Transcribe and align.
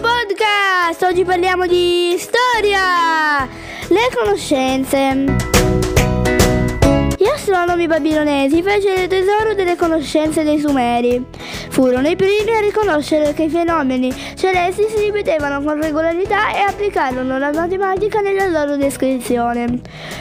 podcast, 0.00 1.02
oggi 1.02 1.24
parliamo 1.24 1.66
di 1.66 2.14
storia, 2.18 3.48
le 3.88 4.08
conoscenze. 4.14 5.24
Gli 7.16 7.26
astronomi 7.26 7.88
babilonesi 7.88 8.62
fecero 8.62 9.08
tesoro 9.08 9.54
delle 9.54 9.74
conoscenze 9.74 10.44
dei 10.44 10.60
Sumeri. 10.60 11.24
Furono 11.70 12.06
i 12.06 12.14
primi 12.14 12.54
a 12.54 12.60
riconoscere 12.60 13.34
che 13.34 13.44
i 13.44 13.48
fenomeni 13.48 14.14
celesti 14.36 14.86
si 14.88 15.02
ripetevano 15.02 15.60
con 15.62 15.80
regolarità 15.80 16.54
e 16.54 16.60
applicarono 16.60 17.36
la 17.36 17.52
matematica 17.52 18.20
nella 18.20 18.46
loro 18.46 18.76
descrizione. 18.76 19.80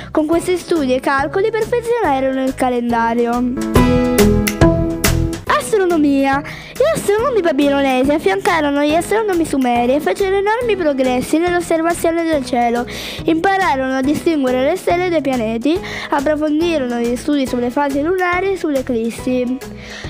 Con 0.10 0.26
questi 0.26 0.58
studi 0.58 0.96
e 0.96 1.00
calcoli 1.00 1.52
perfezionarono 1.52 2.44
il 2.44 2.56
calendario 2.56 4.43
astronomia. 5.58 6.42
Gli 6.74 6.98
astronomi 6.98 7.42
babilonesi 7.42 8.12
affiancarono 8.12 8.84
gli 8.84 8.96
astronomi 8.96 9.46
sumeri 9.46 9.96
e 9.96 10.00
fecero 10.00 10.36
enormi 10.36 10.76
progressi 10.76 11.38
nell'osservazione 11.38 12.24
del 12.24 12.46
cielo. 12.46 12.86
Impararono 13.26 13.96
a 13.98 14.02
distinguere 14.02 14.64
le 14.64 14.76
stelle 14.76 15.10
dai 15.10 15.22
pianeti, 15.22 15.80
approfondirono 16.10 17.00
gli 17.00 17.16
studi 17.16 17.46
sulle 17.46 17.70
fasi 17.70 18.02
lunari 18.02 18.54
e 18.54 18.58
sulle 18.58 18.80
eclissi. 18.80 19.58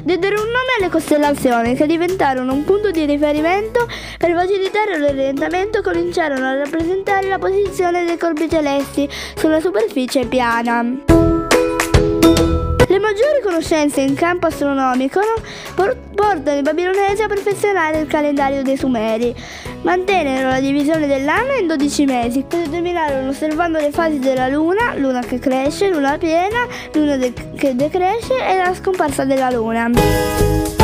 Diedero 0.03 0.41
un 0.41 0.47
nome 0.47 0.71
alle 0.79 0.89
costellazioni 0.89 1.75
che 1.75 1.85
diventarono 1.85 2.53
un 2.53 2.63
punto 2.63 2.91
di 2.91 3.05
riferimento 3.05 3.87
per 4.17 4.33
facilitare 4.33 4.97
l'orientamento 4.97 5.79
e 5.79 5.81
cominciarono 5.81 6.45
a 6.45 6.55
rappresentare 6.55 7.27
la 7.27 7.39
posizione 7.39 8.05
dei 8.05 8.17
corpi 8.17 8.49
celesti 8.49 9.09
sulla 9.35 9.59
superficie 9.59 10.25
piana. 10.25 11.12
Maggiori 13.03 13.41
conoscenze 13.43 13.99
in 13.99 14.15
campo 14.15 14.47
astronomico 14.47 15.19
portano 15.75 16.57
i 16.57 16.61
babilonesi 16.61 17.21
a 17.21 17.27
perfezionare 17.27 17.99
il 17.99 18.07
calendario 18.07 18.63
dei 18.63 18.77
Sumeri. 18.77 19.35
Mantennero 19.81 20.47
la 20.47 20.61
divisione 20.61 21.05
dell'anno 21.05 21.51
in 21.51 21.67
12 21.67 22.05
mesi, 22.05 22.45
che 22.47 22.59
determinarono 22.59 23.27
osservando 23.27 23.77
le 23.77 23.91
fasi 23.91 24.19
della 24.19 24.47
Luna, 24.47 24.95
Luna 24.95 25.19
che 25.19 25.37
cresce, 25.37 25.89
Luna 25.89 26.17
piena, 26.17 26.65
Luna 26.93 27.17
de- 27.17 27.33
che 27.57 27.75
decresce 27.75 28.35
e 28.37 28.55
la 28.55 28.73
scomparsa 28.73 29.25
della 29.25 29.51
Luna. 29.51 30.82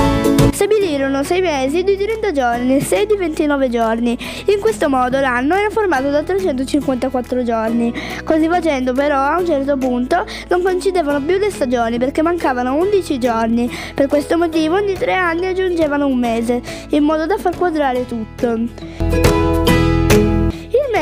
Stabilirono 1.00 1.24
6 1.24 1.42
mesi 1.42 1.84
di 1.86 1.96
30 1.96 2.32
giorni 2.34 2.76
e 2.76 2.82
6 2.82 3.06
di 3.06 3.16
29 3.16 3.70
giorni. 3.70 4.18
In 4.48 4.60
questo 4.60 4.90
modo 4.90 5.18
l'anno 5.22 5.56
era 5.56 5.70
formato 5.70 6.10
da 6.10 6.24
354 6.24 7.42
giorni. 7.44 7.94
Così 8.26 8.50
facendo 8.50 8.92
però 8.92 9.18
a 9.18 9.40
un 9.40 9.46
certo 9.46 9.78
punto 9.78 10.26
non 10.50 10.62
coincidevano 10.62 11.22
più 11.22 11.38
le 11.38 11.52
stagioni 11.52 11.98
perché 12.00 12.22
mancavano 12.22 12.76
11 12.76 13.18
giorni. 13.18 13.72
Per 13.96 14.08
questo 14.08 14.38
motivo 14.38 14.76
ogni 14.76 14.96
3 14.96 15.14
anni 15.14 15.46
aggiungevano 15.46 16.06
un 16.06 16.20
mese, 16.20 16.62
in 16.90 17.06
modo 17.06 17.26
da 17.26 17.38
far 17.38 17.56
quadrare 17.56 18.06
tutto 18.06 19.69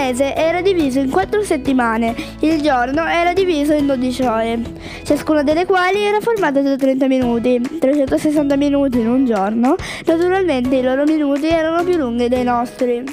mese 0.08 0.34
era 0.36 0.62
diviso 0.62 1.00
in 1.00 1.10
quattro 1.10 1.44
settimane, 1.44 2.16
il 2.40 2.62
giorno 2.62 3.06
era 3.06 3.34
diviso 3.34 3.74
in 3.74 3.88
12 3.88 4.24
ore, 4.24 4.62
ciascuna 5.04 5.44
delle 5.44 5.66
quali 5.66 6.02
era 6.02 6.22
formata 6.22 6.62
da 6.62 6.78
30 6.78 7.08
minuti, 7.08 7.60
360 7.80 8.56
minuti 8.56 9.00
in 9.00 9.10
un 9.10 9.26
giorno. 9.26 9.76
Naturalmente 10.06 10.78
i 10.78 10.82
loro 10.82 11.04
minuti 11.04 11.48
erano 11.48 11.84
più 11.84 11.98
lunghi 11.98 12.30
dei 12.30 12.44
nostri. 12.44 13.04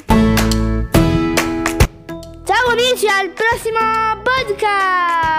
Ciao 2.45 2.71
amici, 2.71 3.09
al 3.09 3.31
prossimo 3.31 3.81
podcast! 4.23 5.35